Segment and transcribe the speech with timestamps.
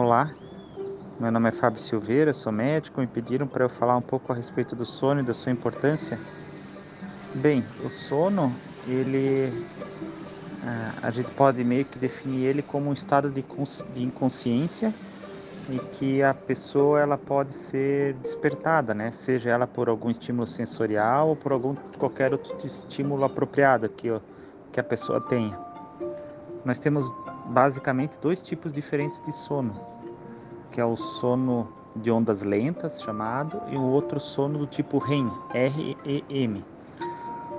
[0.00, 0.32] Olá,
[1.18, 3.00] meu nome é Fábio Silveira, sou médico.
[3.00, 6.16] Me pediram para eu falar um pouco a respeito do sono e da sua importância.
[7.34, 8.54] Bem, o sono,
[8.86, 9.52] ele
[10.62, 13.44] ah, a gente pode meio que definir ele como um estado de,
[13.92, 14.94] de inconsciência
[15.68, 19.10] e que a pessoa ela pode ser despertada, né?
[19.10, 24.08] Seja ela por algum estímulo sensorial ou por algum qualquer outro estímulo apropriado que,
[24.70, 25.58] que a pessoa tenha.
[26.64, 27.04] Nós temos
[27.48, 29.74] basicamente dois tipos diferentes de sono,
[30.70, 35.30] que é o sono de ondas lentas, chamado, e o outro sono do tipo REM,
[35.52, 36.64] R-E-M.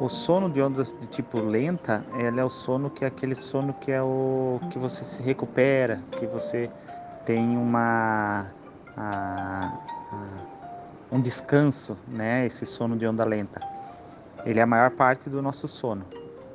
[0.00, 3.72] O sono de ondas de tipo lenta, ele é o sono que é aquele sono
[3.74, 6.68] que é o que você se recupera, que você
[7.24, 8.46] tem uma
[8.96, 9.72] a,
[10.10, 10.24] a,
[11.12, 12.44] um descanso, né?
[12.44, 13.60] Esse sono de onda lenta.
[14.44, 16.04] Ele é a maior parte do nosso sono.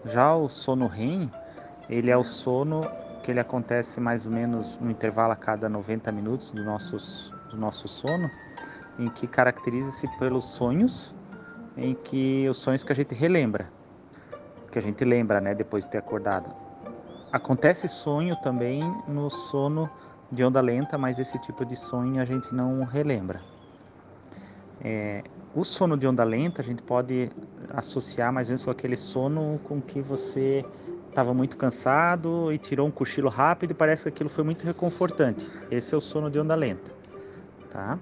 [0.05, 1.31] Já o sono REM,
[1.89, 2.81] ele é o sono
[3.29, 7.58] que ele acontece mais ou menos no intervalo a cada 90 minutos do, nossos, do
[7.58, 8.31] nosso sono,
[8.97, 11.13] em que caracteriza-se pelos sonhos,
[11.77, 13.72] em que os sonhos que a gente relembra,
[14.72, 16.52] que a gente lembra, né, depois de ter acordado.
[17.31, 19.88] Acontece sonho também no sono
[20.31, 23.41] de onda lenta, mas esse tipo de sonho a gente não relembra.
[24.83, 27.31] É, o sono de onda lenta a gente pode
[27.75, 30.66] associar mais ou menos com aquele sono com que você
[31.09, 35.49] estava muito cansado e tirou um cochilo rápido e parece que aquilo foi muito reconfortante.
[35.69, 36.91] Esse é o sono de onda lenta,
[37.69, 37.99] tá?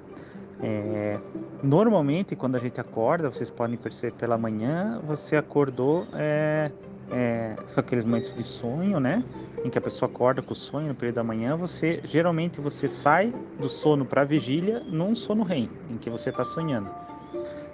[0.60, 1.20] É,
[1.62, 6.72] normalmente, quando a gente acorda, vocês podem perceber pela manhã, você acordou, é,
[7.12, 9.24] é, são aqueles momentos de sonho, né?
[9.64, 12.88] Em que a pessoa acorda com o sonho no período da manhã, você geralmente você
[12.88, 16.90] sai do sono para a vigília num sono REM, em que você está sonhando.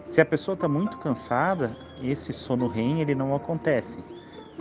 [0.06, 4.00] Se a pessoa está muito cansada, esse sono REM ele não acontece.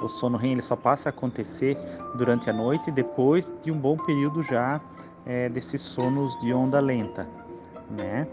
[0.00, 1.76] O sono REM ele só passa a acontecer
[2.16, 4.80] durante a noite depois de um bom período já
[5.24, 7.26] é, desses sonos de onda lenta,
[7.90, 8.26] né?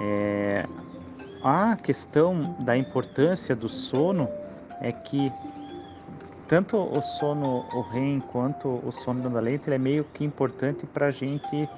[0.00, 0.66] É,
[1.42, 4.28] a questão da importância do sono
[4.80, 5.32] é que
[6.48, 10.24] tanto o sono o REM quanto o sono de onda lenta ele é meio que
[10.24, 11.68] importante para a gente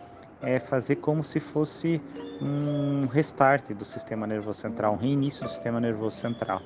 [0.43, 2.01] é, fazer como se fosse
[2.41, 6.61] um restart do sistema nervoso central, um reinício do sistema nervoso central.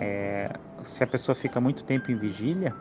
[0.00, 0.50] É,
[0.82, 2.74] se a pessoa fica muito tempo em vigília,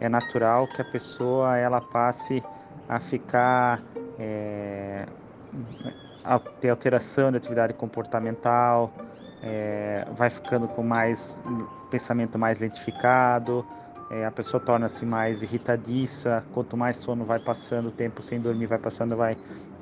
[0.00, 2.42] é natural que a pessoa ela passe
[2.88, 3.82] a ficar
[4.18, 5.06] é,
[6.24, 8.92] a ter alteração de atividade comportamental,
[9.42, 11.38] é, vai ficando com mais
[11.90, 13.64] pensamento mais lentificado,
[14.10, 18.66] é, a pessoa torna-se mais irritadiça, quanto mais sono vai passando, o tempo sem dormir
[18.66, 19.36] vai passando, vai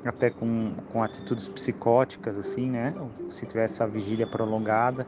[0.05, 2.93] até com, com atitudes psicóticas, assim, né?
[3.29, 5.07] Se tiver essa vigília prolongada.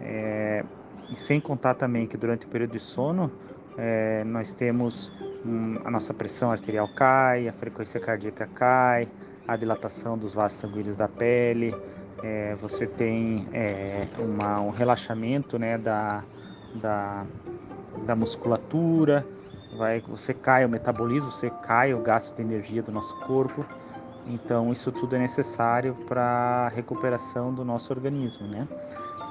[0.00, 0.64] É,
[1.10, 3.30] e sem contar também que durante o período de sono
[3.76, 5.10] é, nós temos
[5.44, 9.08] hum, a nossa pressão arterial cai, a frequência cardíaca cai,
[9.46, 11.74] a dilatação dos vasos sanguíneos da pele,
[12.22, 16.24] é, você tem é, uma, um relaxamento né, da,
[16.74, 17.26] da,
[18.04, 19.26] da musculatura,
[19.76, 23.64] vai, você cai o metabolismo, você cai o gasto de energia do nosso corpo.
[24.26, 28.66] Então isso tudo é necessário para a recuperação do nosso organismo, né?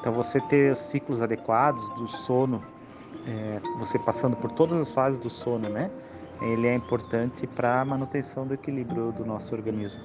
[0.04, 2.62] Então, você ter os ciclos adequados do sono,
[3.26, 5.90] é, você passando por todas as fases do sono, né?
[6.42, 10.02] Ele é importante para a manutenção do equilíbrio do nosso organismo.